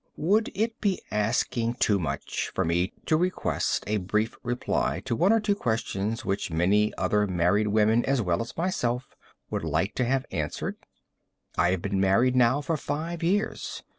]Would 0.17 0.49
it 0.55 0.81
be 0.81 0.99
asking 1.11 1.75
too 1.75 1.99
much 1.99 2.49
for 2.55 2.65
me 2.65 2.91
to 3.05 3.15
request 3.15 3.83
a 3.85 3.97
brief 3.97 4.35
reply 4.41 4.99
to 5.01 5.15
one 5.15 5.31
or 5.31 5.39
two 5.39 5.53
questions 5.53 6.25
which 6.25 6.49
many 6.49 6.91
other 6.95 7.27
married 7.27 7.67
women 7.67 8.03
as 8.05 8.19
well 8.19 8.41
as 8.41 8.57
myself 8.57 9.15
would 9.51 9.63
like 9.63 9.93
to 9.93 10.05
have 10.05 10.25
answered? 10.31 10.77
I 11.55 11.69
have 11.69 11.83
been 11.83 11.99
married 12.01 12.35
now 12.35 12.61
for 12.61 12.77
five 12.77 13.21
years. 13.21 13.83